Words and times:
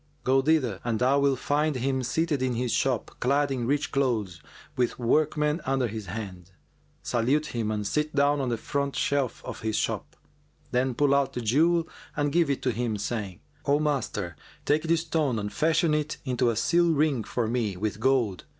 Go 0.23 0.41
thither 0.41 0.79
and 0.83 0.97
thou 0.97 1.19
wilt 1.19 1.37
find 1.37 1.75
him 1.75 2.01
seated 2.01 2.41
in 2.41 2.55
his 2.55 2.71
shop, 2.71 3.11
clad 3.19 3.51
in 3.51 3.67
rich 3.67 3.91
clothes, 3.91 4.41
with 4.75 4.97
workmen 4.97 5.61
under 5.63 5.87
his 5.87 6.07
hand. 6.07 6.49
Salute 7.03 7.45
him 7.53 7.69
and 7.69 7.85
sit 7.85 8.15
down 8.15 8.41
on 8.41 8.49
the 8.49 8.57
front 8.57 8.95
shelf 8.95 9.45
of 9.45 9.59
his 9.61 9.75
shop;[FN#402] 9.75 10.17
then 10.71 10.95
pull 10.95 11.13
out 11.13 11.33
the 11.33 11.41
jewel 11.41 11.87
and 12.17 12.31
give 12.31 12.49
it 12.49 12.63
to 12.63 12.71
him, 12.71 12.97
saying, 12.97 13.41
'O 13.67 13.79
master, 13.79 14.35
take 14.65 14.81
this 14.81 15.01
stone 15.01 15.37
and 15.37 15.53
fashion 15.53 15.93
it 15.93 16.17
into 16.25 16.49
a 16.49 16.55
seal 16.55 16.89
ring 16.91 17.23
for 17.23 17.45
me 17.47 17.77
with 17.77 17.99
gold. 17.99 18.45